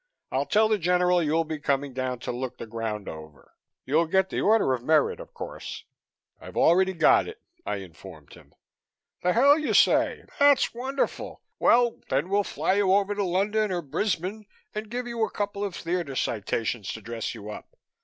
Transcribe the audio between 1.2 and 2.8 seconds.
you'll be coming down to look the